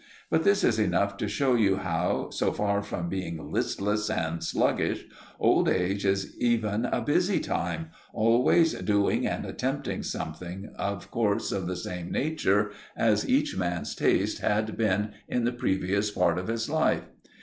But 0.31 0.43
this 0.43 0.63
is 0.63 0.79
enough 0.79 1.15
to 1.17 1.27
show 1.27 1.53
you 1.53 1.75
how, 1.75 2.31
so 2.31 2.51
far 2.51 2.81
from 2.81 3.07
being 3.07 3.51
listless 3.51 4.09
and 4.09 4.43
sluggish, 4.43 5.05
old 5.39 5.69
age 5.69 6.07
is 6.07 6.35
even 6.39 6.85
a 6.85 7.01
busy 7.01 7.39
time, 7.39 7.91
always 8.11 8.73
doing 8.73 9.27
and 9.27 9.45
attempting 9.45 10.01
something, 10.01 10.71
of 10.75 11.11
course 11.11 11.51
of 11.51 11.67
the 11.67 11.75
same 11.77 12.11
nature 12.11 12.71
as 12.97 13.29
each 13.29 13.55
man's 13.55 13.93
taste 13.93 14.39
had 14.39 14.75
been 14.75 15.11
in 15.27 15.43
the 15.43 15.51
previous 15.53 16.09
part 16.09 16.39
of 16.39 16.47
his 16.47 16.67
life. 16.67 17.07